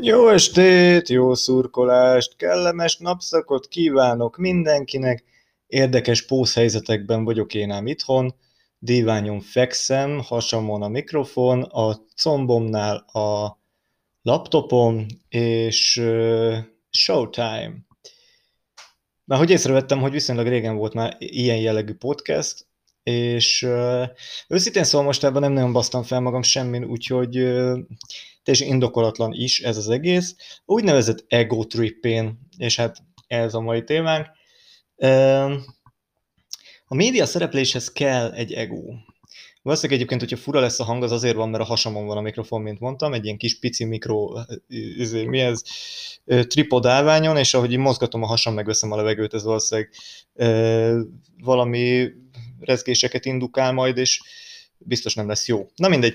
[0.00, 5.24] Jó estét, jó szurkolást, kellemes napszakot kívánok mindenkinek.
[5.66, 8.34] Érdekes pószhelyzetekben vagyok én ám itthon.
[8.78, 13.58] Díványon fekszem, hasamon a mikrofon, a combomnál a
[14.22, 16.02] laptopom, és
[16.90, 17.72] showtime.
[19.24, 22.67] Már hogy észrevettem, hogy viszonylag régen volt már ilyen jellegű podcast,
[23.02, 24.04] és uh,
[24.48, 27.78] őszintén szóval most nem nagyon basztam fel magam semmin, úgyhogy uh,
[28.42, 30.34] teljesen indokolatlan is ez az egész.
[30.64, 34.26] Úgynevezett ego trippén, és hát ez a mai témánk.
[36.86, 38.82] A média szerepléshez kell egy ego.
[39.62, 42.20] Valószínűleg egyébként, hogyha fura lesz a hang, az azért van, mert a hasamon van a
[42.20, 44.32] mikrofon, mint mondtam, egy ilyen kis pici mikro,
[44.96, 45.62] izé, mi ez,
[46.24, 49.90] tripod állványon, és ahogy így mozgatom a hasam, megveszem a levegőt, ez valószínűleg
[51.42, 52.08] valami
[52.60, 54.20] rezgéseket indukál majd, és
[54.78, 55.66] biztos nem lesz jó.
[55.76, 56.14] Na mindegy,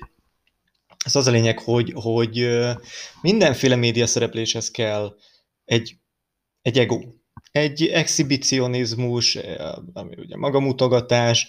[1.06, 2.48] ez az a lényeg, hogy, hogy
[3.22, 5.16] mindenféle média szerepléshez kell
[5.66, 5.96] egy,
[6.62, 7.00] egy ego,
[7.52, 9.38] egy exhibicionizmus,
[9.94, 11.48] ami ugye magamutogatás,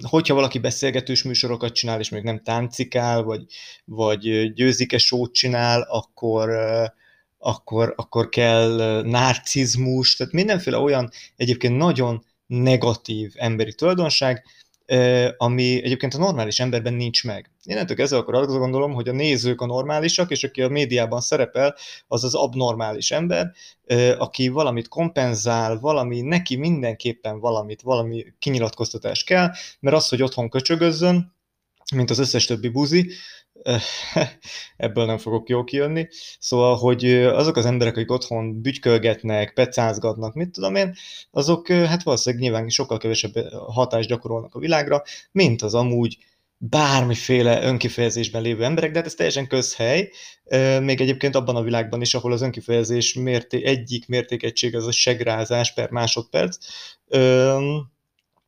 [0.00, 3.44] hogyha valaki beszélgetős műsorokat csinál, és még nem táncikál, vagy,
[3.84, 6.50] vagy győzike sót csinál, akkor,
[7.38, 14.44] akkor, akkor kell narcizmus, tehát mindenféle olyan egyébként nagyon negatív emberi tulajdonság,
[15.36, 17.50] ami egyébként a normális emberben nincs meg.
[17.64, 21.76] Innentől ezzel akkor azt gondolom, hogy a nézők a normálisak, és aki a médiában szerepel,
[22.06, 23.52] az az abnormális ember,
[24.18, 31.34] aki valamit kompenzál, valami, neki mindenképpen valamit, valami kinyilatkoztatás kell, mert az, hogy otthon köcsögözzön,
[31.94, 33.10] mint az összes többi buzi,
[34.76, 36.08] ebből nem fogok jó kijönni.
[36.38, 40.94] Szóval, hogy azok az emberek, akik otthon bütykölgetnek, pecázgatnak, mit tudom én,
[41.30, 43.32] azok hát valószínűleg nyilván sokkal kevesebb
[43.66, 46.18] hatást gyakorolnak a világra, mint az amúgy
[46.58, 50.10] bármiféle önkifejezésben lévő emberek, de hát ez teljesen közhely,
[50.80, 55.74] még egyébként abban a világban is, ahol az önkifejezés mérté, egyik mértékegység az a segrázás
[55.74, 56.56] per másodperc.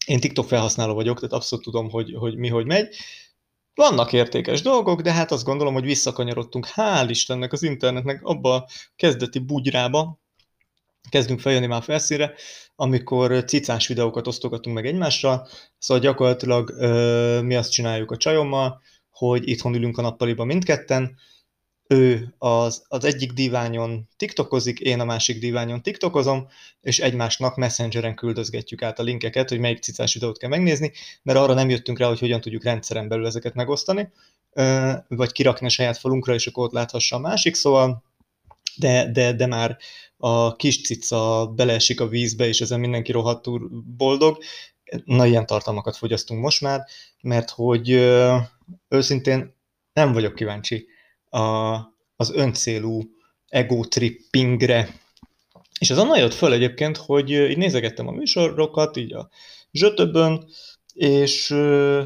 [0.06, 2.96] Én TikTok felhasználó vagyok, tehát abszolút tudom, hogy, hogy mi, hogy megy,
[3.78, 8.68] vannak értékes dolgok, de hát azt gondolom, hogy visszakanyarodtunk, hál' Istennek az internetnek abba a
[8.96, 10.18] kezdeti bugyrába,
[11.10, 12.34] kezdünk feljönni már felszíre,
[12.76, 18.80] amikor cicás videókat osztogatunk meg egymással, szóval gyakorlatilag ö, mi azt csináljuk a csajommal,
[19.10, 21.16] hogy itthon ülünk a nappaliba mindketten,
[21.88, 26.48] ő az, az egyik diványon tiktokozik, én a másik diványon tiktokozom,
[26.80, 31.54] és egymásnak messengeren küldözgetjük át a linkeket, hogy melyik cicás videót kell megnézni, mert arra
[31.54, 34.12] nem jöttünk rá, hogy hogyan tudjuk rendszeren belül ezeket megosztani,
[35.08, 38.02] vagy kirakni a saját falunkra, és akkor ott láthassa a másik, szóval
[38.76, 39.76] de, de, de már
[40.16, 44.38] a kis cica beleesik a vízbe, és ezen mindenki rohadtul boldog.
[45.04, 46.84] Na, ilyen tartalmakat fogyasztunk most már,
[47.20, 47.90] mert hogy
[48.88, 49.54] őszintén
[49.92, 50.86] nem vagyok kíváncsi
[51.30, 51.76] a,
[52.16, 53.02] az öncélú
[53.48, 54.88] ego trippingre.
[55.78, 59.28] És ez onnan jött föl egyébként, hogy így nézegettem a műsorokat, így a
[59.72, 60.48] zsötöbön,
[60.94, 61.52] és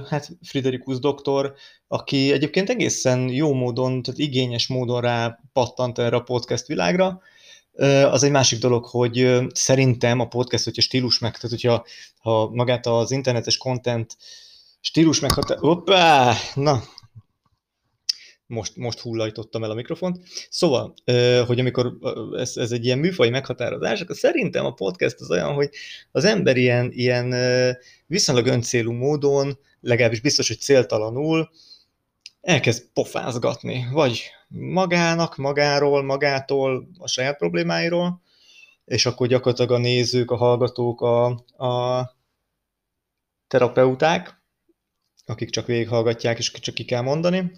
[0.09, 1.55] hát Friderikus doktor,
[1.89, 7.21] aki egyébként egészen jó módon, tehát igényes módon rá pattant erre a podcast világra,
[8.11, 11.85] az egy másik dolog, hogy szerintem a podcast, hogyha stílus meg, tehát hogyha
[12.19, 14.17] ha magát az internetes content
[14.81, 15.59] stílus meghatár...
[15.59, 16.35] Hoppá!
[16.55, 16.83] Na,
[18.53, 20.19] most, most hullajtottam el a mikrofont.
[20.51, 20.95] Szóval,
[21.47, 21.97] hogy amikor
[22.37, 25.71] ez, ez egy ilyen műfai meghatározás, akkor szerintem a podcast az olyan, hogy
[26.11, 27.35] az ember ilyen, ilyen
[28.07, 31.51] viszonylag öncélú módon, legalábbis biztos, hogy céltalanul
[32.41, 38.23] elkezd pofázgatni, vagy magának, magáról, magától, a saját problémáiról,
[38.85, 41.25] és akkor gyakorlatilag a nézők, a hallgatók, a,
[41.67, 42.17] a
[43.49, 44.43] terapeuták,
[45.27, 47.53] akik csak végighallgatják, és csak ki kell mondani,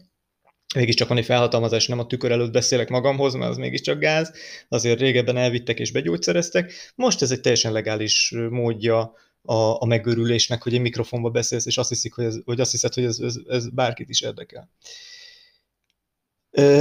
[0.75, 4.33] mégiscsak van egy felhatalmazás, nem a tükör előtt beszélek magamhoz, mert az mégiscsak gáz,
[4.69, 6.73] azért régebben elvittek és begyógyszereztek.
[6.95, 11.89] Most ez egy teljesen legális módja a, a megőrülésnek, hogy egy mikrofonba beszélsz, és azt,
[11.89, 14.69] hiszik, hogy, ez, hogy azt hiszed, hogy ez, ez, ez bárkit is érdekel.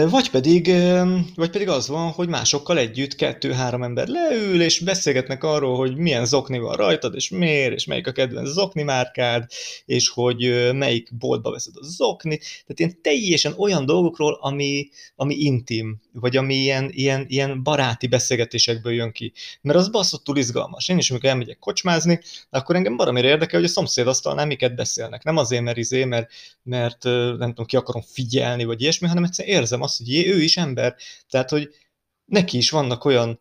[0.09, 0.72] Vagy pedig,
[1.35, 6.25] vagy pedig az van, hogy másokkal együtt kettő-három ember leül, és beszélgetnek arról, hogy milyen
[6.25, 9.46] zokni van rajtad, és miért, és melyik a kedvenc zokni márkád,
[9.85, 12.37] és hogy melyik boltba veszed a zokni.
[12.37, 18.93] Tehát ilyen teljesen olyan dolgokról, ami, ami intim, vagy ami ilyen, ilyen, ilyen baráti beszélgetésekből
[18.93, 19.34] jön ki.
[19.61, 20.90] Mert az baszottul izgalmas.
[20.90, 22.19] Én is, amikor elmegyek kocsmázni,
[22.49, 25.23] akkor engem baromira érdekel, hogy a szomszéd asztalnál miket beszélnek.
[25.23, 26.29] Nem azért, mert izé, mert,
[26.64, 30.58] mert nem tudom, ki akarom figyelni, vagy ilyesmi, hanem egyszerűen érzem azt, hogy ő is
[30.58, 30.96] ember.
[31.30, 31.70] Tehát, hogy
[32.26, 33.40] neki is vannak olyan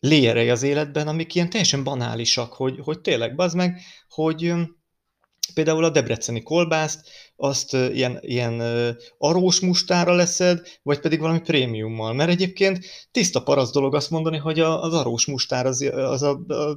[0.00, 4.52] léjerei az életben, amik ilyen teljesen banálisak, hogy, hogy tényleg, bazd meg, hogy
[5.54, 7.08] például a debreceni kolbászt,
[7.40, 8.62] azt ilyen, ilyen
[9.18, 12.12] arós mustára leszed, vagy pedig valami prémiummal.
[12.12, 16.54] Mert egyébként tiszta parasz dolog azt mondani, hogy az arós mustár az, az a, a,
[16.54, 16.76] a,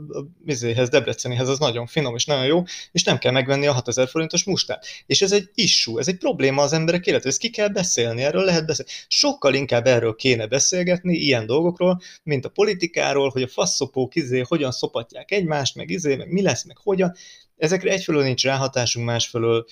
[0.75, 4.43] a Debrecenihez az nagyon finom és nagyon jó, és nem kell megvenni a 6000 forintos
[4.43, 4.85] mustát.
[5.05, 8.43] És ez egy issue, ez egy probléma az emberek életében, ezt ki kell beszélni, erről
[8.43, 8.91] lehet beszélni.
[9.07, 14.71] Sokkal inkább erről kéne beszélgetni, ilyen dolgokról, mint a politikáról, hogy a faszopók izé hogyan
[14.71, 17.13] szopatják egymást, meg izé, meg mi lesz, meg hogyan.
[17.57, 19.65] Ezekre egyfelől nincs ráhatásunk, másfelől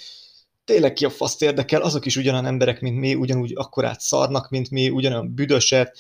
[0.69, 4.69] tényleg ki a faszt érdekel, azok is ugyanan emberek, mint mi, ugyanúgy akkorát szarnak, mint
[4.69, 5.98] mi, ugyanolyan büdöset,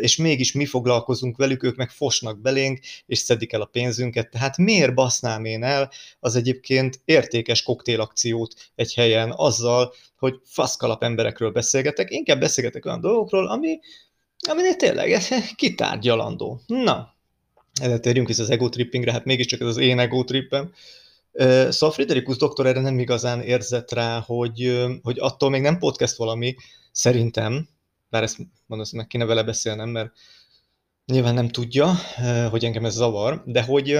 [0.00, 4.30] és mégis mi foglalkozunk velük, ők meg fosnak belénk, és szedik el a pénzünket.
[4.30, 5.90] Tehát miért basznám én el
[6.20, 13.48] az egyébként értékes koktélakciót egy helyen azzal, hogy faszkalap emberekről beszélgetek, inkább beszélgetek olyan dolgokról,
[13.48, 13.78] ami,
[14.48, 15.20] ami tényleg
[15.56, 16.60] kitárgyalandó.
[16.66, 17.14] Na,
[17.80, 20.72] ezzel térjünk vissza az ego trippingre, hát mégiscsak ez az én ego trippem.
[21.68, 26.54] Szóval Friderikus doktor erre nem igazán érzett rá, hogy, hogy attól még nem podcast valami,
[26.92, 27.68] szerintem,
[28.10, 30.12] bár ezt mondom, meg kéne vele beszélnem, mert
[31.06, 31.94] nyilván nem tudja,
[32.50, 33.98] hogy engem ez zavar, de hogy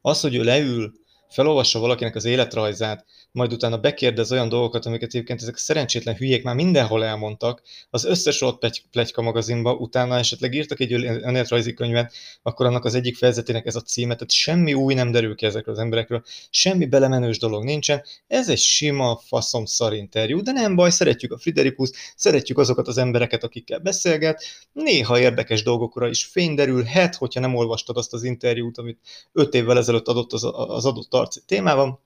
[0.00, 0.92] az, hogy ő leül,
[1.28, 3.04] felolvassa valakinek az életrajzát,
[3.36, 8.04] majd utána bekérdez olyan dolgokat, amiket egyébként ezek a szerencsétlen hülyék már mindenhol elmondtak, az
[8.04, 12.12] összes ott plegyka magazinba, utána esetleg írtak egy önéletrajzi könyvet,
[12.42, 15.74] akkor annak az egyik fejezetének ez a címe, tehát semmi új nem derül ki ezekről
[15.74, 20.90] az emberekről, semmi belemenős dolog nincsen, ez egy sima faszom szar interjú, de nem baj,
[20.90, 27.14] szeretjük a Friderikus, szeretjük azokat az embereket, akikkel beszélget, néha érdekes dolgokra is fény derülhet,
[27.14, 28.98] hogyha nem olvastad azt az interjút, amit
[29.32, 32.04] öt évvel ezelőtt adott az, az adott arci témában,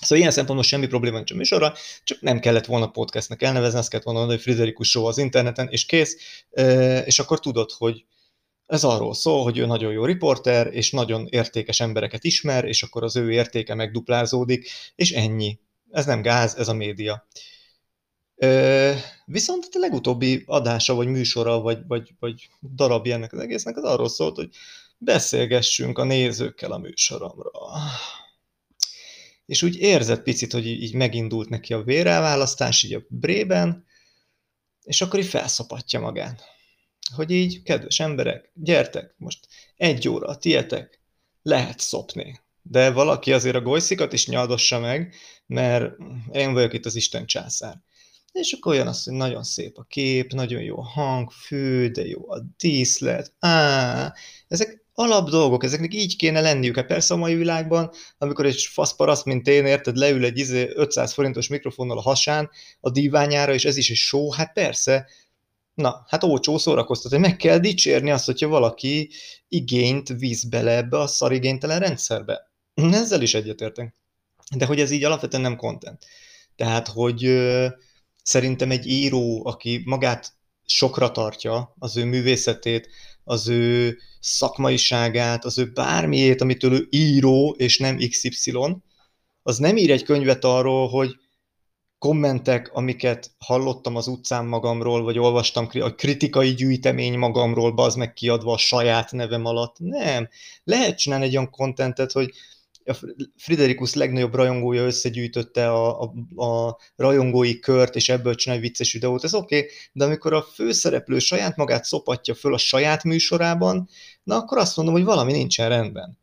[0.00, 1.74] Szóval ilyen szempontból semmi probléma nincs a műsorra,
[2.04, 5.68] csak nem kellett volna podcastnek elnevezni, azt kellett volna mondani, hogy Friderikus Show az interneten,
[5.70, 6.16] és kész,
[7.04, 8.04] és akkor tudod, hogy
[8.66, 13.02] ez arról szól, hogy ő nagyon jó riporter, és nagyon értékes embereket ismer, és akkor
[13.02, 15.58] az ő értéke megduplázódik, és ennyi.
[15.90, 17.26] Ez nem gáz, ez a média.
[19.24, 24.08] Viszont a legutóbbi adása, vagy műsora, vagy, vagy, vagy darabja ennek az egésznek az arról
[24.08, 24.48] szólt, hogy
[24.98, 27.50] beszélgessünk a nézőkkel a műsoromra
[29.48, 33.84] és úgy érzett picit, hogy így megindult neki a vérelválasztás, így a brében,
[34.82, 36.42] és akkor így felszopatja magát.
[37.14, 41.00] Hogy így, kedves emberek, gyertek, most egy óra, tietek,
[41.42, 42.40] lehet szopni.
[42.62, 45.14] De valaki azért a golyszikat is nyaldossa meg,
[45.46, 45.96] mert
[46.32, 47.80] én vagyok itt az Isten császár.
[48.32, 52.06] És akkor olyan az, hogy nagyon szép a kép, nagyon jó a hang, fű, de
[52.06, 54.14] jó a díszlet, á,
[54.48, 56.76] ezek alap dolgok, ezeknek így kéne lenniük.
[56.76, 60.40] Hát persze a mai világban, amikor egy faszparaszt, mint én, érted, leül egy
[60.74, 62.50] 500 izé forintos mikrofonnal a hasán,
[62.80, 65.06] a díványára, és ez is egy show, hát persze,
[65.74, 69.10] na, hát ócsó szórakoztat, hogy meg kell dicsérni azt, hogyha valaki
[69.48, 72.50] igényt víz bele ebbe a szarigénytelen rendszerbe.
[72.74, 73.94] Ezzel is egyetértek.
[74.56, 76.06] De hogy ez így alapvetően nem content.
[76.56, 77.66] Tehát, hogy ö,
[78.22, 80.32] szerintem egy író, aki magát
[80.64, 82.88] sokra tartja, az ő művészetét,
[83.28, 88.52] az ő szakmaiságát, az ő bármiét, amitől ő író, és nem XY,
[89.42, 91.16] az nem ír egy könyvet arról, hogy
[91.98, 98.52] kommentek, amiket hallottam az utcán magamról, vagy olvastam a kritikai gyűjtemény magamról, bazd meg kiadva
[98.52, 99.76] a saját nevem alatt.
[99.78, 100.28] Nem.
[100.64, 102.30] Lehet csinálni egy olyan kontentet, hogy
[102.88, 102.96] a
[103.36, 109.34] Friderikus legnagyobb rajongója összegyűjtötte a, a, a rajongói kört, és ebből csinál vicces videót, ez
[109.34, 113.88] oké, okay, de amikor a főszereplő saját magát szopatja föl a saját műsorában,
[114.22, 116.18] na akkor azt mondom, hogy valami nincsen rendben.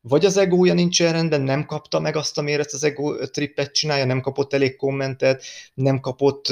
[0.00, 4.04] Vagy az egója nincsen rendben, nem kapta meg azt, amire ezt az ego trippet csinálja,
[4.04, 6.46] nem kapott elég kommentet, nem kapott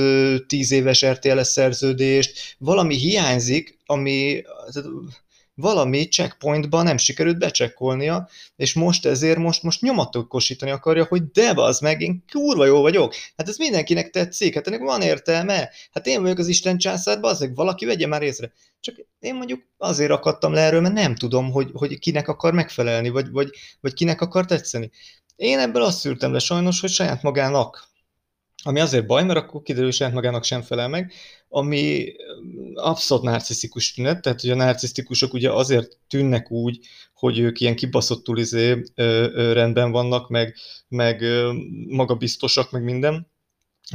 [0.46, 4.42] tíz éves RTL szerződést, valami hiányzik, ami
[5.60, 11.80] valami checkpointban nem sikerült becsekkolnia, és most ezért most, most nyomatokosítani akarja, hogy de az
[11.80, 13.14] meg, én kurva jó vagyok.
[13.36, 15.70] Hát ez mindenkinek tetszik, hát ennek van értelme.
[15.92, 18.52] Hát én vagyok az Isten császár, az valaki vegye már észre.
[18.80, 23.08] Csak én mondjuk azért akadtam le erről, mert nem tudom, hogy, hogy kinek akar megfelelni,
[23.08, 23.50] vagy, vagy,
[23.80, 24.90] vagy kinek akar tetszeni.
[25.36, 27.89] Én ebből azt szűrtem le sajnos, hogy saját magának
[28.62, 31.12] ami azért baj, mert akkor kiderül, saját magának sem felel meg,
[31.48, 32.12] ami
[32.74, 36.78] abszolút narcisztikus tünet, tehát hogy a narcisztikusok ugye azért tűnnek úgy,
[37.14, 40.56] hogy ők ilyen kibaszottul izé, ö, ö, rendben vannak, meg,
[40.88, 41.52] meg ö,
[41.88, 43.30] magabiztosak, meg minden,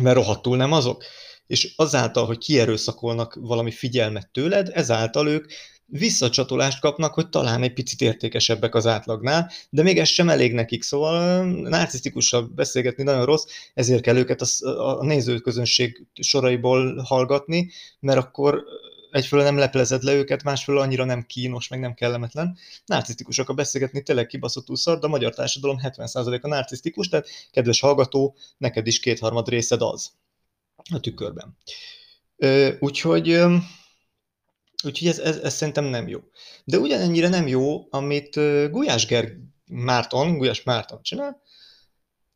[0.02, 1.04] mert rohadtul nem azok.
[1.48, 5.52] És azáltal, hogy kierőszakolnak valami figyelmet tőled, ezáltal ők
[5.86, 10.84] visszacsatolást kapnak, hogy talán egy picit értékesebbek az átlagnál, de még ez sem elég nekik,
[10.84, 18.64] szóval narcisztikussal beszélgetni nagyon rossz, ezért kell őket a, a nézőközönség soraiból hallgatni, mert akkor
[19.12, 22.58] egyfelől nem leplezed le őket, másfelől annyira nem kínos, meg nem kellemetlen.
[22.86, 28.36] Narcisztikusak a beszélgetni, tényleg kibaszottul szar, de a magyar társadalom 70%-a narcisztikus, tehát kedves hallgató,
[28.58, 30.12] neked is kétharmad részed az
[30.94, 31.58] a tükörben.
[32.80, 33.40] Úgyhogy,
[34.86, 36.20] úgyhogy ez, ez, ez szerintem nem jó.
[36.64, 38.36] De ugyanennyire nem jó, amit
[38.70, 41.42] Gulyás Gerg Márton, Gulyás Márton csinál,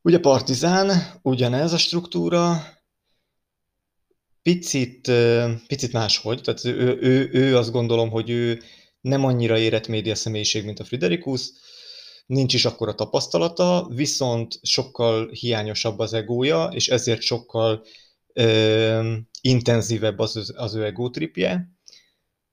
[0.02, 2.64] ugye Partizán, ugyanez a struktúra,
[4.42, 5.12] picit,
[5.68, 8.62] picit máshogy, tehát ő, ő, ő azt gondolom, hogy ő
[9.02, 11.52] nem annyira érett média személyiség, mint a Friderikus,
[12.26, 17.86] nincs is akkora tapasztalata, viszont sokkal hiányosabb az egója, és ezért sokkal
[18.34, 21.79] ö, intenzívebb az, az ő egótripje.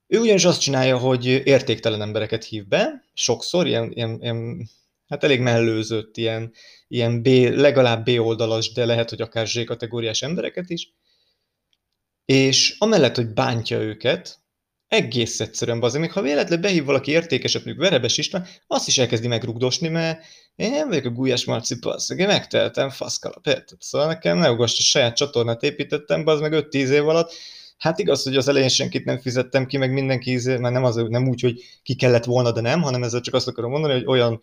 [0.06, 4.68] Ő ugyanis azt csinálja, hogy értéktelen embereket hív be, sokszor, ilyen, ilyen, ilyen
[5.06, 6.52] hát elég mellőzött, ilyen,
[6.88, 10.92] ilyen B, legalább B oldalas, de lehet, hogy akár Z kategóriás embereket is,
[12.24, 14.38] és amellett, hogy bántja őket,
[14.88, 19.26] egész egyszerűen bazd, még ha véletlenül behív valaki értékeset, mondjuk Verebes István, azt is elkezdi
[19.26, 23.82] megrugdosni, mert én nem vagyok a Gulyás Marci passz, én megteltem faszkalap, érted?
[23.82, 27.32] Szóval nekem ne ugasd, saját csatornát építettem, az meg 5-10 év alatt,
[27.78, 30.94] Hát igaz, hogy az elején senkit nem fizettem ki, meg mindenki, izé, mert nem, az,
[30.96, 34.06] nem úgy, hogy ki kellett volna, de nem, hanem ezzel csak azt akarom mondani, hogy
[34.06, 34.40] olyan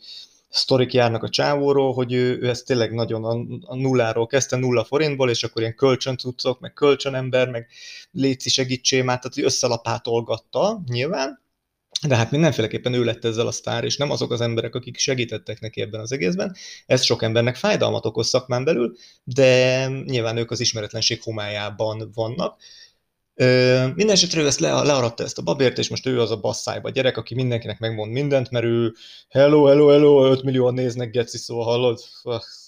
[0.50, 3.24] sztorik járnak a csávóról, hogy ő, ő ezt tényleg nagyon
[3.66, 7.68] a, nulláról kezdte, nulla forintból, és akkor ilyen kölcsöncuccok, meg kölcsönember, meg
[8.12, 11.42] léci segítsémát, tehát hogy összelapátolgatta nyilván,
[12.08, 15.60] de hát mindenféleképpen ő lett ezzel a sztár, és nem azok az emberek, akik segítettek
[15.60, 16.56] neki ebben az egészben.
[16.86, 22.62] Ez sok embernek fájdalmat okoz szakmán belül, de nyilván ők az ismeretlenség homályában vannak.
[23.36, 26.90] Minden esetre ő ezt le, learatta ezt a babért, és most ő az a basszájba
[26.90, 28.94] gyerek, aki mindenkinek megmond mindent, mert ő
[29.30, 32.00] hello, hello, hello, 5 millió néznek, geci, szóval hallod,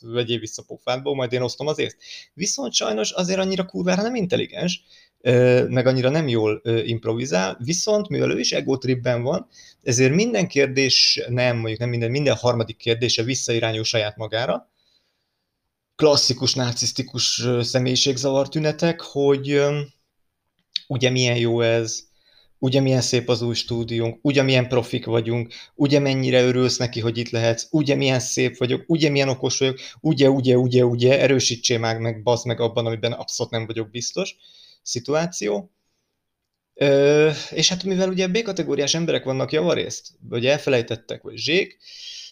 [0.01, 1.98] vegyél vissza pofádból, majd én osztom az észt.
[2.34, 4.84] Viszont sajnos azért annyira kurvára nem intelligens,
[5.67, 9.48] meg annyira nem jól improvizál, viszont mivel ő is egotripben van,
[9.84, 14.69] ezért minden kérdés, nem, mondjuk nem minden, minden harmadik kérdése visszairányul saját magára,
[15.95, 19.62] klasszikus narcisztikus személyiségzavar tünetek, hogy
[20.88, 22.03] ugye milyen jó ez,
[22.60, 27.17] ugye milyen szép az új stúdiónk, ugye milyen profik vagyunk, ugye mennyire örülsz neki, hogy
[27.17, 31.79] itt lehetsz, ugye milyen szép vagyok, ugye milyen okos vagyok, ugye, ugye, ugye, ugye, erősítsél
[31.79, 34.36] már meg, bazd meg abban, amiben abszolút nem vagyok biztos.
[34.82, 35.72] Szituáció.
[36.74, 41.77] Ö, és hát mivel ugye B-kategóriás emberek vannak javarészt, vagy elfelejtettek, vagy zsék,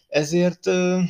[0.08, 1.00] ezért ö,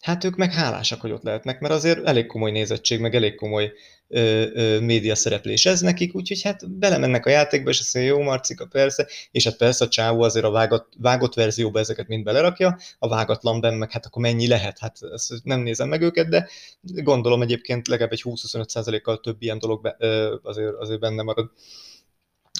[0.00, 3.72] hát ők meg hálásak, hogy ott lehetnek, mert azért elég komoly nézettség, meg elég komoly
[4.08, 8.22] ö, ö, média szereplés ez nekik, úgyhogy hát belemennek a játékba, és azt mondja, jó
[8.22, 12.78] Marcika, persze, és hát persze a csávó azért a vágott, vágott verzióba ezeket mind belerakja,
[12.98, 16.48] a vágatlanben meg hát akkor mennyi lehet, hát ezt nem nézem meg őket, de
[16.80, 21.50] gondolom egyébként legalább egy 20-25%-kal több ilyen dolog be, ö, azért, azért benne marad.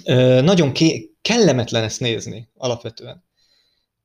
[0.05, 3.27] Ö, nagyon ké- kellemetlen ezt nézni alapvetően.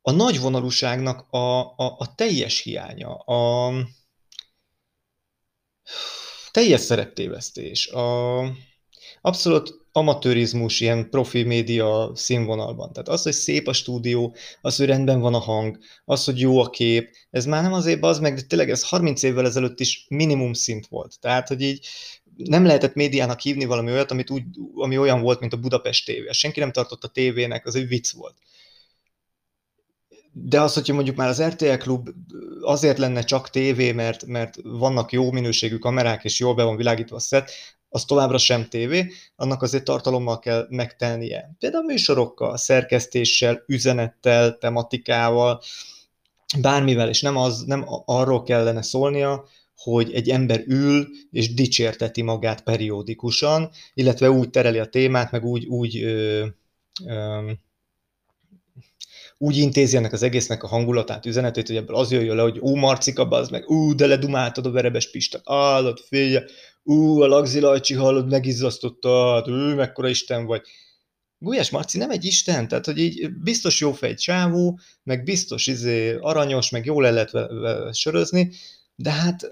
[0.01, 3.73] A nagy vonalúságnak a, a, a teljes hiánya, a,
[6.53, 8.39] teljes szereptévesztés, a
[9.22, 12.93] abszolút amatőrizmus, ilyen profi média színvonalban.
[12.93, 16.60] Tehát az, hogy szép a stúdió, az, hogy rendben van a hang, az, hogy jó
[16.60, 20.05] a kép, ez már nem azért az meg, de tényleg ez 30 évvel ezelőtt is
[20.10, 21.19] minimum szint volt.
[21.19, 21.88] Tehát, hogy így
[22.36, 24.43] nem lehetett médiának hívni valami olyat, amit úgy,
[24.75, 26.27] ami olyan volt, mint a Budapest tévé.
[26.31, 28.36] Senki nem tartott a tévének, az egy vicc volt
[30.34, 32.10] de az, hogyha mondjuk már az RTL klub
[32.62, 37.16] azért lenne csak tévé, mert, mert vannak jó minőségű kamerák, és jól be van világítva
[37.16, 37.52] a szett,
[37.90, 41.56] az továbbra sem tévé, annak azért tartalommal kell megtennie.
[41.60, 45.62] Például műsorokkal, szerkesztéssel, üzenettel, tematikával,
[46.62, 52.63] bármivel, és nem, az, nem arról kellene szólnia, hogy egy ember ül és dicsérteti magát
[52.63, 56.46] periódikusan, illetve úgy tereli a témát, meg úgy, úgy ö,
[57.06, 57.52] ö,
[59.43, 62.75] úgy intézi ennek az egésznek a hangulatát, üzenetét, hogy ebből az jöjjön le, hogy ú,
[62.75, 66.43] Marcika, az meg, ú, de ledumáltad a verebes pistát, állad, félje,
[66.83, 70.62] ú, a lagzilajcsi hallod, megizzasztottad, ú, mekkora Isten vagy.
[71.38, 76.17] Gulyás Marci nem egy Isten, tehát hogy így biztos jó fej csávó, meg biztos izé
[76.21, 78.51] aranyos, meg jól el lehet sörözni,
[78.95, 79.51] de hát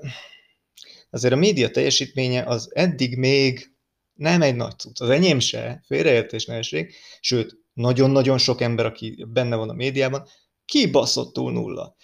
[1.10, 3.72] azért a média teljesítménye az eddig még
[4.14, 5.02] nem egy nagy cucc.
[5.02, 10.28] Az enyém se, félreértés ne esik, sőt, nagyon-nagyon sok ember, aki benne van a médiában,
[10.66, 11.96] kibaszottul nulla.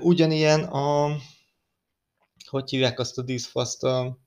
[0.00, 1.16] Ugyanilyen a,
[2.48, 4.18] hogy hívják azt a díszfaszt, a,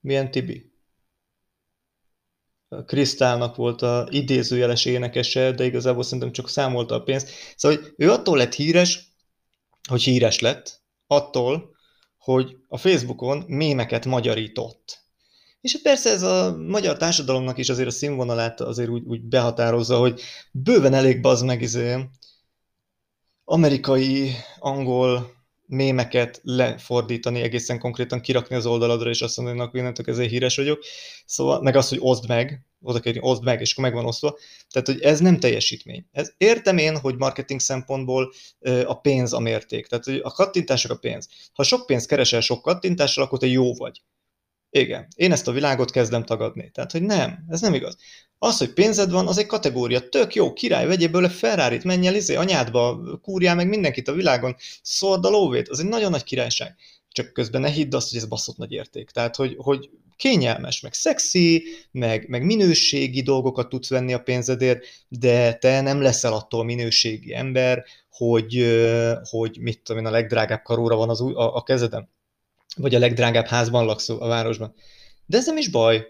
[0.00, 0.68] milyen Tibi?
[2.86, 7.28] Krisztálnak volt a idézőjeles énekese, de igazából szerintem csak számolta a pénzt.
[7.56, 9.08] Szóval hogy ő attól lett híres,
[9.88, 11.76] hogy híres lett, attól,
[12.18, 15.09] hogy a Facebookon mémeket magyarított
[15.60, 19.98] És hát persze ez a magyar társadalomnak is azért a színvonalát azért úgy, úgy behatározza,
[19.98, 20.20] hogy
[20.52, 22.08] bőven elég bazd meg izé,
[23.44, 30.30] amerikai, angol mémeket lefordítani, egészen konkrétan kirakni az oldaladra, és azt mondani, hogy innentől ezért
[30.30, 30.84] híres vagyok.
[31.26, 34.38] Szóval, meg az, hogy oszd meg, oda kérni, oszd meg, és akkor meg van osztva.
[34.70, 36.06] Tehát, hogy ez nem teljesítmény.
[36.12, 38.32] Ez, értem én, hogy marketing szempontból
[38.84, 39.86] a pénz a mérték.
[39.86, 41.28] Tehát, hogy a kattintások a pénz.
[41.52, 44.02] Ha sok pénzt keresel sok kattintással, akkor te jó vagy.
[44.70, 46.70] Igen, én ezt a világot kezdem tagadni.
[46.70, 47.96] Tehát, hogy nem, ez nem igaz.
[48.38, 50.08] Az, hogy pénzed van, az egy kategória.
[50.08, 54.56] Tök jó, király, vegyél belőle Ferrari-t, menj el izé, anyádba, kúrjál meg mindenkit a világon,
[54.82, 56.76] szord a lóvét, az egy nagyon nagy királyság.
[57.08, 59.10] Csak közben ne hidd azt, hogy ez baszott nagy érték.
[59.10, 65.54] Tehát, hogy, hogy kényelmes, meg szexi, meg, meg minőségi dolgokat tudsz venni a pénzedért, de
[65.54, 68.80] te nem leszel attól minőségi ember, hogy,
[69.22, 72.08] hogy mit tudom én, a legdrágább karóra van az új, a, a kezedem
[72.80, 74.74] vagy a legdrágább házban laksz a városban.
[75.26, 76.06] De ez nem is baj.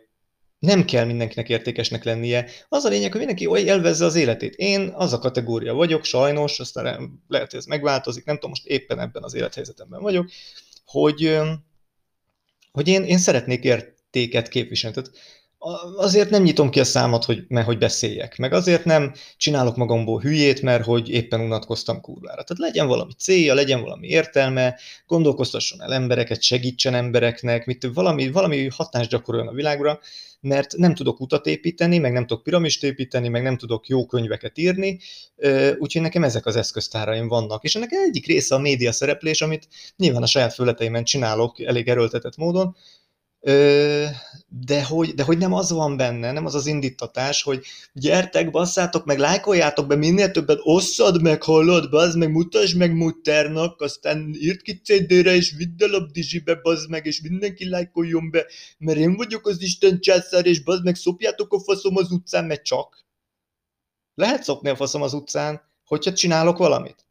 [0.59, 2.47] Nem kell mindenkinek értékesnek lennie.
[2.69, 4.55] Az a lényeg, hogy mindenki élvezze az életét.
[4.55, 9.00] Én az a kategória vagyok, sajnos, aztán lehet, hogy ez megváltozik, nem tudom, most éppen
[9.00, 10.31] ebben az élethelyzetemben vagyok,
[10.85, 11.39] hogy,
[12.73, 14.97] hogy én, én szeretnék értéket képviselni.
[14.97, 15.12] Tehát
[15.97, 20.21] azért nem nyitom ki a számot, hogy, mert hogy beszéljek, meg azért nem csinálok magamból
[20.21, 22.43] hülyét, mert hogy éppen unatkoztam kurvára.
[22.43, 28.69] Tehát legyen valami célja, legyen valami értelme, gondolkoztasson el embereket, segítsen embereknek, mit, valami, valami
[28.69, 30.00] hatást gyakoroljon a világra,
[30.40, 34.59] mert nem tudok utat építeni, meg nem tudok piramist építeni, meg nem tudok jó könyveket
[34.59, 34.99] írni,
[35.79, 37.64] úgyhogy nekem ezek az eszköztáraim vannak.
[37.64, 42.37] És ennek egyik része a média szereplés, amit nyilván a saját fölleteimen csinálok elég erőltetett
[42.37, 42.76] módon,
[44.49, 49.04] de hogy, de hogy nem az van benne, nem az az indítatás, hogy gyertek, basszátok
[49.04, 54.62] meg, lájkoljátok be minél többet, osszad meg, hallod, bazd meg, mutasd meg mutternak, aztán írt
[54.62, 58.47] ki CD-re, és vidd el a dizsibe, bazd meg, és mindenki lájkoljon be,
[58.78, 62.64] mert én vagyok az Isten császár, és bazd meg, szopjátok a faszom az utcán, mert
[62.64, 63.04] csak.
[64.14, 67.10] Lehet szopni a faszom az utcán, hogyha csinálok valamit.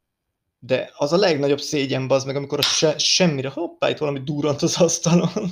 [0.62, 4.62] De az a legnagyobb szégyen az meg, amikor a se, semmire, hoppá, itt valami durrant
[4.62, 5.50] az asztalon.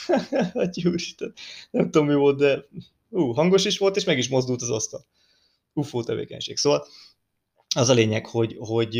[0.54, 1.32] hát Isten,
[1.70, 2.64] nem tudom mi volt, de
[3.08, 5.06] ú, hangos is volt, és meg is mozdult az asztal.
[5.72, 6.56] UFO tevékenység.
[6.56, 6.86] Szóval
[7.74, 8.94] az a lényeg, hogy, hogy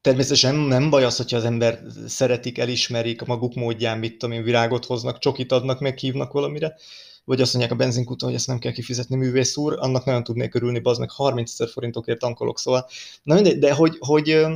[0.00, 4.42] természetesen nem baj az, hogyha az ember szeretik, elismerik a maguk módján, mit tudom én,
[4.42, 6.76] virágot hoznak, csokit adnak, meghívnak valamire,
[7.24, 10.54] vagy azt mondják a benzinkúton, hogy ezt nem kell kifizetni művész úr, annak nagyon tudnék
[10.54, 12.88] örülni, bazd meg 30 ezer forintokért tankolok, szóval,
[13.22, 14.46] na mindegy, de hogy, hogy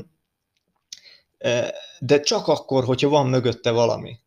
[1.99, 4.19] de csak akkor, hogyha van mögötte valami.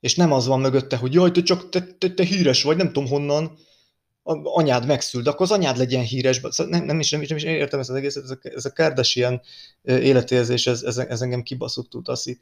[0.00, 2.86] És nem az van mögötte, hogy jaj, te csak te, te, te híres vagy, nem
[2.86, 3.58] tudom honnan,
[4.42, 6.40] anyád megszült, akkor az anyád legyen híres.
[6.42, 8.64] Szóval nem, nem, is, nem, is, nem is értem ezt az egészet, ez a, ez
[8.64, 9.40] a Kardashian
[9.82, 12.40] életérzés, ez, ez, ez engem kibaszott tud taszít.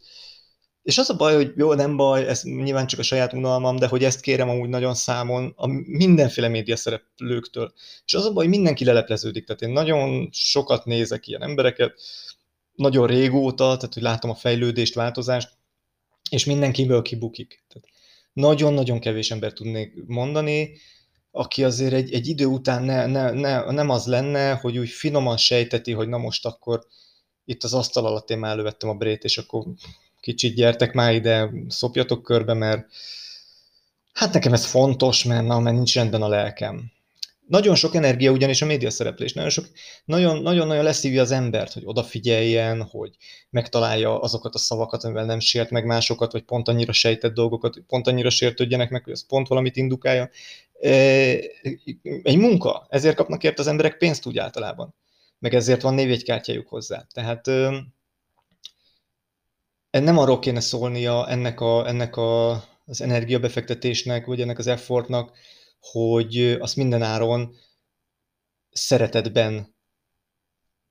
[0.83, 3.87] És az a baj, hogy jó, nem baj, ez nyilván csak a saját unalmam, de
[3.87, 7.73] hogy ezt kérem amúgy nagyon számon a mindenféle média szereplőktől.
[8.05, 9.47] És az a baj, hogy mindenki lelepleződik.
[9.47, 12.01] Tehát én nagyon sokat nézek ilyen embereket,
[12.75, 15.51] nagyon régóta, tehát hogy látom a fejlődést, változást,
[16.31, 17.65] és mindenkiből kibukik.
[17.69, 17.89] Tehát
[18.33, 20.77] nagyon-nagyon kevés ember tudnék mondani,
[21.31, 25.37] aki azért egy, egy idő után ne, ne, ne, nem az lenne, hogy úgy finoman
[25.37, 26.87] sejteti, hogy na most akkor
[27.45, 29.65] itt az asztal alatt én már elővettem a brét, és akkor
[30.23, 32.87] kicsit gyertek már ide, szopjatok körbe, mert
[34.13, 36.91] hát nekem ez fontos, mert, na, mert nincs rendben a lelkem.
[37.47, 39.67] Nagyon sok energia ugyanis a média szereplés, nagyon sok,
[40.05, 43.17] nagyon, nagyon-nagyon leszívja az embert, hogy odafigyeljen, hogy
[43.51, 48.07] megtalálja azokat a szavakat, amivel nem sért meg másokat, vagy pont annyira sejtett dolgokat, pont
[48.07, 50.31] annyira sértődjenek meg, hogy az pont valamit indukálja.
[52.23, 54.95] Egy munka, ezért kapnak ért az emberek pénzt úgy általában,
[55.39, 57.07] meg ezért van névjegykártyájuk hozzá.
[57.13, 57.51] Tehát
[60.01, 62.51] nem arról kéne szólnia ennek, a, ennek a,
[62.85, 65.33] az energiabefektetésnek, vagy ennek az effortnak,
[65.81, 67.55] hogy azt minden áron
[68.71, 69.75] szeretetben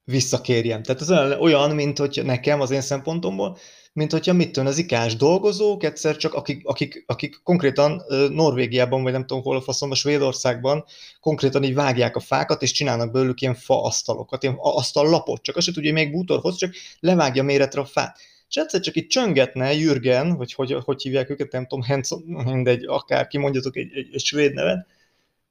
[0.03, 0.83] visszakérjem.
[0.83, 3.57] Tehát ez olyan, mint hogy nekem az én szempontomból,
[3.93, 9.11] mint hogyha mit tűn az ikás dolgozók, egyszer csak akik, akik, akik konkrétan Norvégiában, vagy
[9.11, 10.85] nem tudom hol a faszomban, Svédországban
[11.19, 14.57] konkrétan így vágják a fákat, és csinálnak belőlük ilyen fa asztalokat, ilyen
[14.93, 18.19] lapot, csak azt se tudja, hogy még bútorhoz, csak levágja méretre a fát
[18.51, 22.85] és egyszer csak itt csöngetne Jürgen, vagy hogy, hogy hívják őket, nem tudom, Hanson, mindegy,
[22.85, 24.87] akárki, mondjatok egy, egy, egy svéd nevet,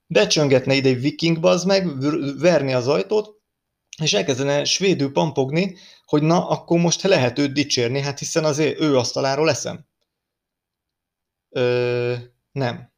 [0.07, 1.89] becsöngetne ide egy viking, bazd meg,
[2.39, 3.41] verni az ajtót,
[4.03, 8.97] és elkezdene svédül pampogni, hogy na, akkor most lehet őt dicsérni, hát hiszen azért ő
[8.97, 9.87] asztaláról leszem.
[11.51, 12.15] Ö,
[12.53, 12.93] nem.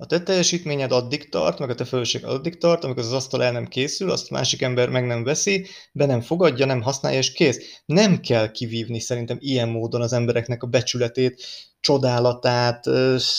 [0.00, 3.52] A te teljesítményed addig tart, meg a te fölösség addig tart, amikor az asztal el
[3.52, 7.82] nem készül, azt másik ember meg nem veszi, be nem fogadja, nem használja, és kész.
[7.86, 11.42] Nem kell kivívni szerintem ilyen módon az embereknek a becsületét,
[11.80, 12.86] csodálatát,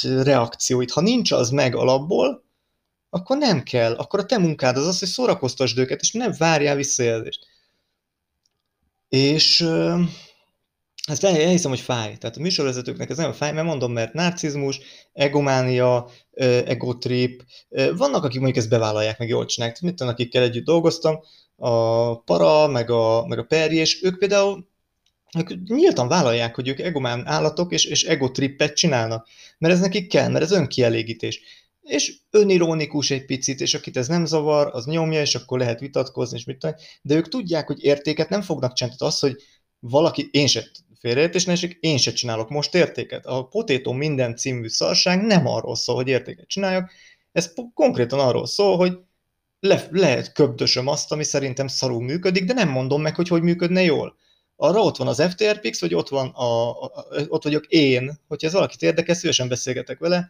[0.04, 0.92] reakcióit.
[0.92, 2.44] Ha nincs az meg alapból,
[3.10, 3.94] akkor nem kell.
[3.94, 7.46] Akkor a te munkád az az, hogy szórakoztasd őket, és nem várjál visszajelzést.
[9.10, 9.68] És
[11.10, 12.18] ezt elhiszem, hogy fáj.
[12.18, 14.80] Tehát a műsorvezetőknek ez nagyon fáj, mert mondom, mert narcizmus,
[15.14, 16.10] egománia,
[16.66, 17.44] egotrip,
[17.96, 19.82] vannak, akik mondjuk ezt bevállalják, meg jól csinálják.
[19.82, 21.20] Mit tudom, akikkel együtt dolgoztam,
[21.56, 24.68] a para, meg a, meg a perji, és ők például
[25.38, 29.28] ők nyíltan vállalják, hogy ők egomán állatok, és, és egotrippet csinálnak.
[29.58, 31.42] Mert ez nekik kell, mert ez önkielégítés.
[31.82, 36.38] És önironikus egy picit, és akit ez nem zavar, az nyomja, és akkor lehet vitatkozni,
[36.38, 36.76] és mit tudom.
[37.02, 38.98] De ők tudják, hogy értéket nem fognak csinálni.
[39.00, 39.36] Tehát az, hogy
[39.80, 40.64] valaki, én se
[41.00, 43.26] félreértés ne esik, én se csinálok most értéket.
[43.26, 46.92] A Potéto minden című szarság nem arról szól, hogy értéket csináljak,
[47.32, 48.98] ez konkrétan arról szól, hogy
[49.60, 53.82] le, lehet köbdösöm azt, ami szerintem szarul működik, de nem mondom meg, hogy hogy működne
[53.82, 54.16] jól.
[54.56, 58.54] Arra ott van az FTRPX, vagy ott, van a, a, ott vagyok én, hogyha ez
[58.54, 60.30] valakit érdekel, szívesen beszélgetek vele,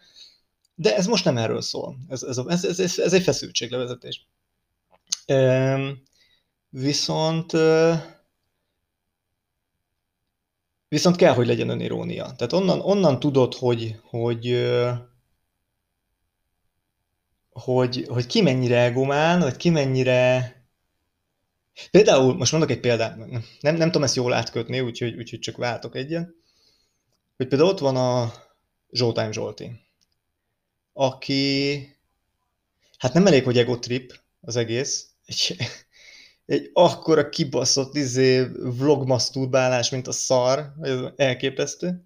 [0.76, 1.98] de ez most nem erről szól.
[2.10, 4.28] Ez, ez, ez, ez, ez egy feszültséglevezetés.
[5.26, 5.90] Ehm,
[6.70, 7.52] viszont
[10.90, 12.24] Viszont kell, hogy legyen önirónia.
[12.24, 14.68] Tehát onnan, onnan tudod, hogy, hogy,
[17.50, 20.54] hogy, hogy ki mennyire egomán, vagy ki mennyire...
[21.92, 23.18] Például, most mondok egy példát,
[23.62, 26.36] nem, nem tudom ezt jól átkötni, úgyhogy, úgyhogy csak váltok egyen,
[27.38, 28.34] hogy például ott van a
[28.92, 29.72] Zsoltán Zsolti,
[30.94, 31.78] aki,
[32.98, 35.56] hát nem elég, hogy egotrip az egész, egy,
[36.50, 42.04] egy akkora kibaszott izé, vlog masturbálás, mint a szar, ez elképesztő.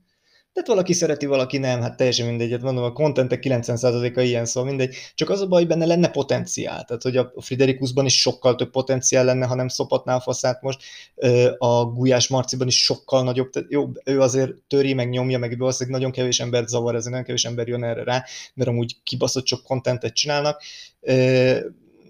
[0.53, 2.51] Tehát valaki szereti, valaki nem, hát teljesen mindegy.
[2.51, 4.95] Hát mondom, a kontentek 90%-a ilyen, szóval mindegy.
[5.15, 6.83] Csak az a baj, hogy benne lenne potenciál.
[6.83, 10.81] Tehát, hogy a Friderikusban is sokkal több potenciál lenne, ha nem szopatná a faszát most.
[11.57, 13.49] A Gulyás Marciban is sokkal nagyobb.
[13.49, 17.25] Tehát jó, ő azért töri, meg nyomja, meg valószínűleg nagyon kevés embert zavar, ezért nagyon
[17.25, 20.61] kevés ember jön erre rá, mert amúgy kibaszott sok kontentet csinálnak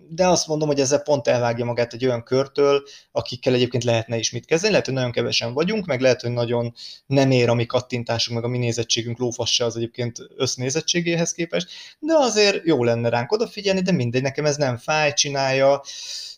[0.09, 4.31] de azt mondom, hogy ezzel pont elvágja magát egy olyan körtől, akikkel egyébként lehetne is
[4.31, 4.71] mit kezdeni.
[4.71, 6.73] Lehet, hogy nagyon kevesen vagyunk, meg lehet, hogy nagyon
[7.05, 11.67] nem ér a mi kattintásunk, meg a mi nézettségünk lófassa az egyébként össznézettségéhez képest,
[11.99, 15.81] de azért jó lenne ránk odafigyelni, de mindegy, nekem ez nem fáj, csinálja,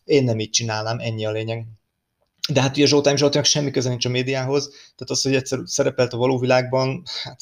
[0.03, 1.65] én nem így csinálnám, ennyi a lényeg.
[2.49, 6.13] De hát ugye Zsoltán Zsoltának semmi köze nincs a médiához, tehát az, hogy egyszer szerepelt
[6.13, 7.41] a való világban, hát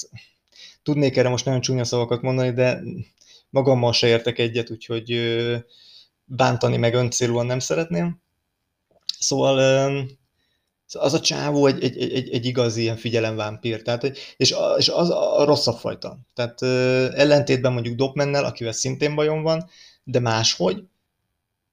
[0.83, 2.81] tudnék erre most nagyon csúnya szavakat mondani, de
[3.49, 5.09] magammal se értek egyet, úgyhogy
[6.35, 8.21] bántani meg öncélúan nem szeretném.
[9.19, 9.57] Szóval
[10.93, 14.03] az a csávó egy, egy, egy, egy igazi ilyen figyelemvámpír, tehát,
[14.37, 16.19] és, és az a rosszabb fajta.
[16.33, 16.61] Tehát
[17.15, 19.69] ellentétben mondjuk Dopmennel, akivel szintén bajom van,
[20.03, 20.83] de máshogy.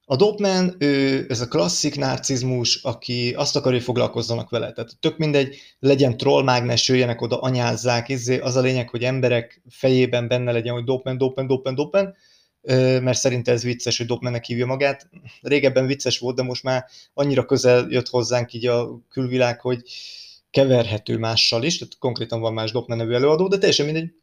[0.04, 4.72] A Dopman, ő, ez a klasszik narcizmus, aki azt akarja, hogy foglalkozzanak vele.
[4.72, 10.28] Tehát tök mindegy, legyen trollmágnes, jöjjenek oda, anyázzák, izé, az a lényeg, hogy emberek fejében
[10.28, 12.14] benne legyen, hogy Dopman, Dopman, Dopman, Dopman,
[12.62, 15.08] mert szerinte ez vicces, hogy Dopmannek hívja magát.
[15.40, 19.82] Régebben vicces volt, de most már annyira közel jött hozzánk így a külvilág, hogy
[20.50, 24.14] keverhető mással is, tehát konkrétan van más Dopman nevű előadó, de teljesen mindegy.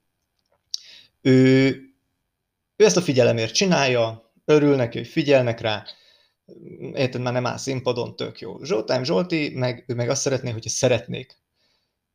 [1.22, 1.68] Ő,
[2.76, 5.84] ő ezt a figyelemért csinálja, örül neki, hogy figyelnek rá,
[6.94, 8.64] érted, már nem áll színpadon, tök jó.
[8.64, 11.38] Zsoltán Zsolti, meg, ő meg azt szeretné, hogyha szeretnék.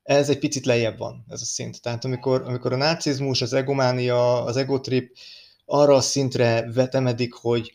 [0.03, 1.83] Ez egy picit lejjebb van, ez a szint.
[1.83, 5.17] Tehát amikor, amikor a nácizmus, az egománia, az egotrip,
[5.73, 7.75] arra a szintre vetemedik, hogy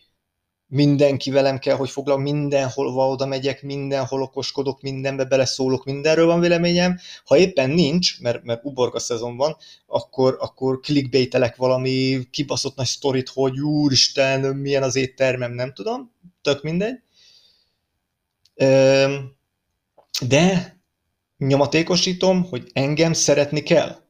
[0.67, 6.99] mindenki velem kell, hogy foglal, mindenhol oda megyek, mindenhol okoskodok, mindenbe beleszólok, mindenről van véleményem.
[7.25, 13.29] Ha éppen nincs, mert, mert uborga szezon van, akkor, akkor clickbaitelek valami kibaszott nagy sztorit,
[13.29, 17.01] hogy úristen, milyen az éttermem, nem tudom, tök mindegy.
[20.27, 20.77] De
[21.37, 24.06] nyomatékosítom, hogy engem szeretni kell.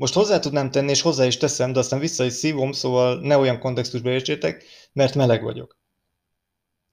[0.00, 3.36] Most hozzá tudnám tenni, és hozzá is teszem, de aztán vissza is szívom, szóval ne
[3.36, 5.78] olyan kontextusba értsétek, mert meleg vagyok.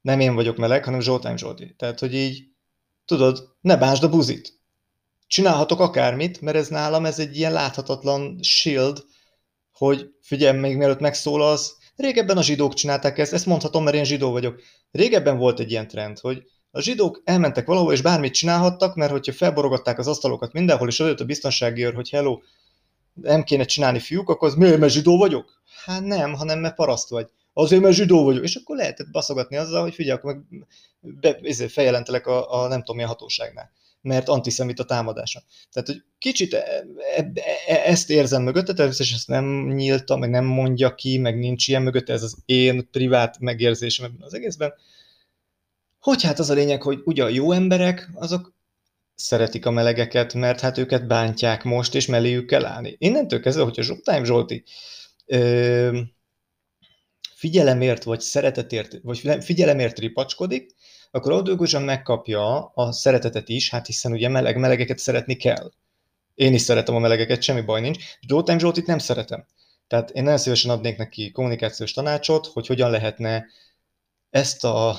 [0.02, 1.76] Nem én vagyok meleg, hanem Zsoltán Zsolti.
[1.78, 2.44] Tehát, hogy így,
[3.06, 4.60] tudod, ne bánsd a buzit.
[5.28, 9.06] Csinálhatok akármit, mert ez nálam ez egy ilyen láthatatlan shield,
[9.72, 14.32] hogy figyelj, még mielőtt megszólalsz, régebben a zsidók csinálták ezt, ezt mondhatom, mert én zsidó
[14.32, 14.62] vagyok.
[14.92, 19.34] Régebben volt egy ilyen trend, hogy a zsidók elmentek valahol, és bármit csinálhattak, mert hogyha
[19.34, 22.40] felborogatták az asztalokat mindenhol, és odajött a biztonsági őr, hogy hello,
[23.22, 25.62] nem kéne csinálni fiúk, akkor az miért, mert zsidó vagyok?
[25.86, 27.28] Hát nem, hanem mert paraszt vagy.
[27.54, 28.44] Azért, mert zsidó vagyok.
[28.44, 30.68] És akkor lehetett baszogatni azzal, hogy figyelj, akkor meg
[31.00, 33.72] be, ezért feljelentelek a, a nem tudom milyen hatóságnál.
[34.02, 35.44] mert antiszemita támadása.
[35.72, 37.32] Tehát, hogy kicsit e, e,
[37.68, 41.82] e, ezt érzem mögötte, természetesen ezt nem nyílta, meg nem mondja ki, meg nincs ilyen
[41.82, 44.74] mögötte, ez az én privát megérzésem ebben az egészben,
[46.00, 48.54] hogy hát az a lényeg, hogy ugye a jó emberek, azok
[49.18, 52.96] szeretik a melegeket, mert hát őket bántják most, és melléjük kell állni.
[53.00, 54.64] Innentől kezdve, hogyha Zsoltáim Zsolti
[55.26, 56.00] ö,
[57.36, 60.76] figyelemért, vagy szeretetért, vagy figyelemért ripacskodik,
[61.12, 65.72] akkor audiogosan megkapja a szeretetet is, hát hiszen ugye meleg melegeket szeretni kell.
[66.36, 68.04] Én is szeretem a melegeket, semmi baj nincs.
[68.28, 69.46] Zsoltáim Zsoltit nem szeretem.
[69.88, 73.46] Tehát én nagyon szívesen adnék neki kommunikációs tanácsot, hogy hogyan lehetne
[74.30, 74.98] ezt a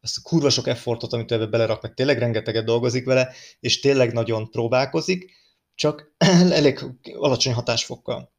[0.00, 4.12] azt a kurva sok effortot, amit ebbe belerak, meg tényleg rengeteget dolgozik vele, és tényleg
[4.12, 5.32] nagyon próbálkozik,
[5.74, 6.14] csak
[6.60, 6.84] elég
[7.14, 8.32] alacsony hatásfokkal.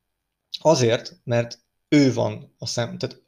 [0.59, 3.21] Azért, mert ő van a szem, tehát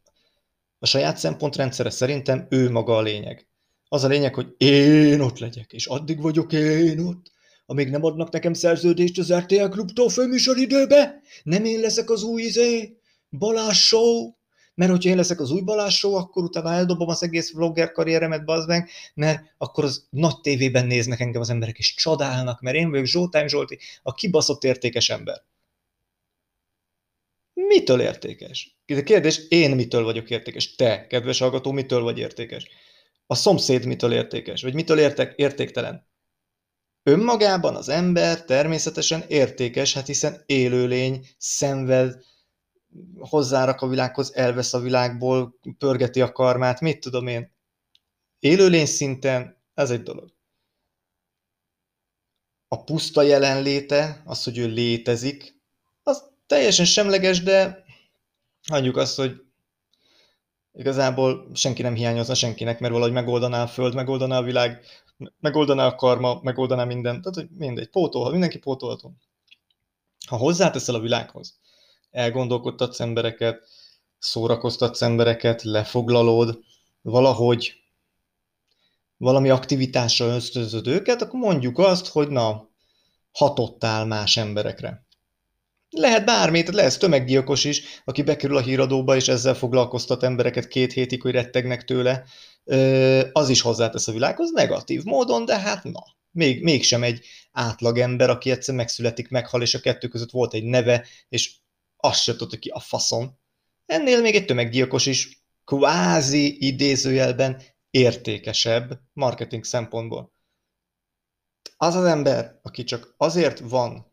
[0.79, 3.47] a saját szempontrendszere szerintem ő maga a lényeg.
[3.87, 7.31] Az a lényeg, hogy én ott legyek, és addig vagyok én ott,
[7.65, 12.41] amíg nem adnak nekem szerződést az RTL klubtól főműsor időbe, nem én leszek az új
[12.41, 12.97] izé,
[13.29, 14.33] Balázs Show,
[14.75, 18.67] mert hogyha én leszek az új Balázs akkor utána eldobom az egész vlogger karrieremet, bazd
[18.67, 23.05] meg, mert akkor az nagy tévében néznek engem az emberek, és csodálnak, mert én vagyok
[23.05, 25.43] Zsoltány Zsolti, a kibaszott értékes ember.
[27.53, 28.77] Mitől értékes?
[28.85, 30.75] Kérdés, én mitől vagyok értékes?
[30.75, 32.67] Te, kedves hallgató, mitől vagy értékes?
[33.27, 34.61] A szomszéd mitől értékes?
[34.61, 36.07] Vagy mitől értek, értéktelen?
[37.03, 42.23] Önmagában az ember természetesen értékes, hát hiszen élőlény, szenved,
[43.19, 47.51] hozzárak a világhoz, elvesz a világból, pörgeti a karmát, mit tudom én.
[48.39, 50.31] Élőlény szinten ez egy dolog.
[52.67, 55.59] A puszta jelenléte, az, hogy ő létezik,
[56.03, 57.83] az teljesen semleges, de
[58.67, 59.41] hagyjuk azt, hogy
[60.73, 64.85] igazából senki nem hiányozna senkinek, mert valahogy megoldaná a föld, megoldaná a világ,
[65.39, 69.13] megoldaná a karma, megoldaná minden, tehát hogy mindegy, pótolhat, mindenki pótolható.
[70.27, 71.59] Ha hozzáteszel a világhoz,
[72.13, 73.67] elgondolkodtatsz embereket,
[74.19, 76.59] szórakoztatsz embereket, lefoglalod,
[77.01, 77.73] valahogy
[79.17, 82.69] valami aktivitásra ösztönzöd őket, akkor mondjuk azt, hogy na,
[83.31, 85.05] hatottál más emberekre.
[85.89, 90.93] Lehet bármi, tehát lesz tömeggyilkos is, aki bekerül a híradóba, és ezzel foglalkoztat embereket két
[90.93, 92.23] hétig, hogy rettegnek tőle,
[93.31, 98.51] az is hozzátesz a világhoz negatív módon, de hát na, még, mégsem egy átlagember, aki
[98.51, 101.51] egyszer megszületik, meghal, és a kettő között volt egy neve, és
[102.03, 103.39] azt se tudta ki a faszom.
[103.85, 110.33] Ennél még egy tömeggyilkos is kvázi idézőjelben értékesebb marketing szempontból.
[111.77, 114.11] Az az ember, aki csak azért van,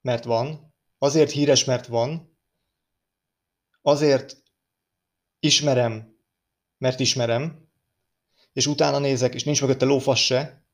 [0.00, 2.38] mert van, azért híres, mert van,
[3.82, 4.42] azért
[5.38, 6.16] ismerem,
[6.78, 7.68] mert ismerem,
[8.52, 10.64] és utána nézek, és nincs mögötte lófasz se,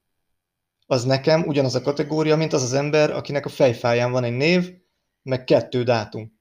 [0.86, 4.84] az nekem ugyanaz a kategória, mint az az ember, akinek a fejfáján van egy név,
[5.26, 6.40] meg kettő dátum.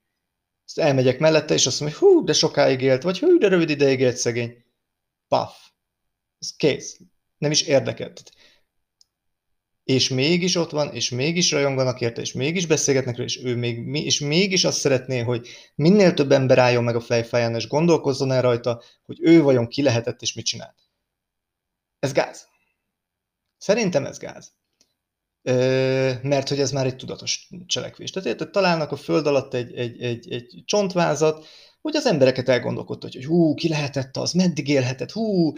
[0.66, 3.70] Azt elmegyek mellette, és azt mondom, hogy hú, de sokáig élt, vagy hú, de rövid
[3.70, 4.64] ideig élt szegény.
[5.28, 5.70] Paf.
[6.40, 7.00] Ez kész.
[7.38, 8.14] Nem is érdekel.
[9.84, 14.20] És mégis ott van, és mégis rajonganak érte, és mégis beszélgetnek és ő még, és
[14.20, 18.84] mégis azt szeretné, hogy minél több ember álljon meg a fejfáján, és gondolkozzon el rajta,
[19.06, 20.76] hogy ő vajon ki lehetett, és mit csinált.
[22.00, 22.48] Ez gáz.
[23.58, 24.54] Szerintem ez gáz
[26.22, 28.12] mert hogy ez már egy tudatos cselekvés.
[28.12, 31.46] Tehát érted, találnak a föld alatt egy, egy, egy, egy csontvázat,
[31.82, 35.54] hogy az embereket elgondolkodta, hogy hú, ki lehetett az, meddig élhetett, hú,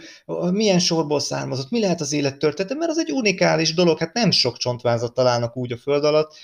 [0.50, 4.30] milyen sorból származott, mi lehet az élet története, mert az egy unikális dolog, hát nem
[4.30, 6.36] sok csontvázat találnak úgy a föld alatt,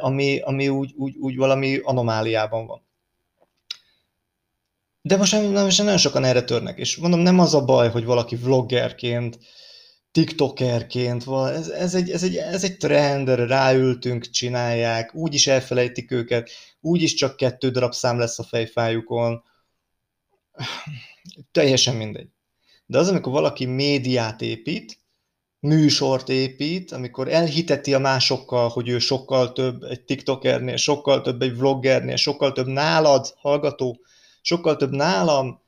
[0.00, 2.82] ami, ami úgy, úgy, úgy valami anomáliában van.
[5.02, 8.36] De most, most nagyon sokan erre törnek, és mondom, nem az a baj, hogy valaki
[8.36, 9.38] vloggerként
[10.14, 16.50] tiktokerként van, ez, ez, egy, ez, egy, ez egy trend, ráültünk, csinálják, úgyis elfelejtik őket,
[16.80, 19.42] úgyis csak kettő darab szám lesz a fejfájukon,
[21.52, 22.28] teljesen mindegy.
[22.86, 24.98] De az, amikor valaki médiát épít,
[25.60, 31.56] műsort épít, amikor elhiteti a másokkal, hogy ő sokkal több egy tiktokernél, sokkal több egy
[31.56, 34.00] vloggernél, sokkal több nálad, hallgató,
[34.40, 35.62] sokkal több nálam,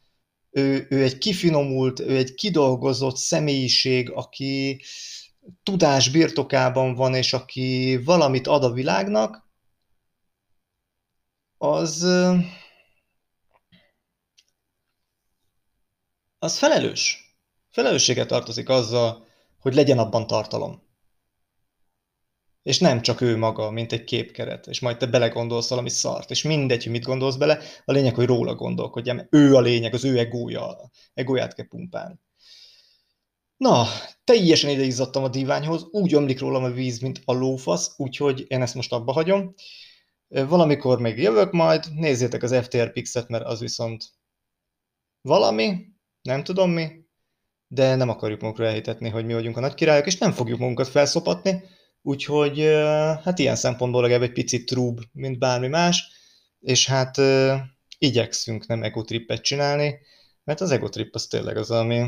[0.57, 4.83] ő, ő egy kifinomult, ő egy kidolgozott személyiség, aki
[5.62, 9.49] tudás birtokában van, és aki valamit ad a világnak,
[11.59, 12.03] az,
[16.38, 17.37] az felelős.
[17.71, 19.27] Felelősséget tartozik azzal,
[19.61, 20.86] hogy legyen abban tartalom
[22.66, 26.42] és nem csak ő maga, mint egy képkeret, és majd te belegondolsz valami szart, és
[26.42, 30.05] mindegy, hogy mit gondolsz bele, a lényeg, hogy róla gondolkodjál, mert ő a lényeg, az
[30.05, 32.18] ő egója, egóját kell pumpálni.
[33.57, 33.87] Na,
[34.24, 38.74] teljesen ideizzadtam a díványhoz, úgy ömlik rólam a víz, mint a lófasz, úgyhogy én ezt
[38.74, 39.55] most abba hagyom.
[40.29, 44.05] Valamikor még jövök majd, nézzétek az FTR Pixet, mert az viszont
[45.20, 45.87] valami,
[46.22, 46.88] nem tudom mi,
[47.68, 50.88] de nem akarjuk magunkra elhitetni, hogy mi vagyunk a nagy királyok, és nem fogjuk magunkat
[50.88, 51.62] felszopatni,
[52.07, 52.59] úgyhogy
[53.25, 56.05] hát ilyen szempontból legalább egy picit trúb, mint bármi más,
[56.61, 57.21] és hát
[57.99, 59.99] igyekszünk nem egotrippet csinálni,
[60.45, 62.07] mert az egotrip az tényleg az, ami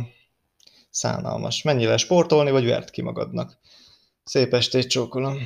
[0.91, 1.63] szánalmas.
[1.63, 3.59] Mennyire sportolni, vagy vert ki magadnak.
[4.25, 5.39] Szép estét, csókolom!